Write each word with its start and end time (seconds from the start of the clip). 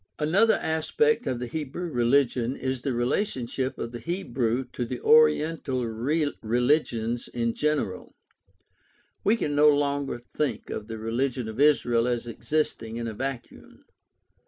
—Another 0.17 0.55
aspect 0.55 1.27
of 1.27 1.37
the 1.37 1.45
study 1.47 1.61
of 1.61 1.67
Hebrew 1.67 1.91
religion 1.91 2.55
is 2.55 2.81
the 2.81 2.91
relationship 2.91 3.77
of 3.77 3.91
the 3.91 3.99
Hebrew 3.99 4.65
to 4.73 4.83
the 4.83 4.99
oriental 4.99 5.85
religions 5.85 7.27
in 7.27 7.53
general. 7.53 8.15
We 9.23 9.35
can 9.35 9.53
no 9.53 9.69
longer 9.69 10.17
think 10.17 10.71
of 10.71 10.87
the 10.87 10.97
religion 10.97 11.47
of 11.47 11.59
Israel 11.59 12.07
as 12.07 12.25
existing 12.25 12.95
in 12.95 13.05
a 13.07 13.13
vacuum. 13.13 13.85